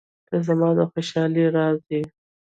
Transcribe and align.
•ته 0.27 0.35
زما 0.47 0.69
د 0.77 0.79
خوشحالۍ 0.91 1.45
راز 1.55 1.79
یې. 1.93 2.01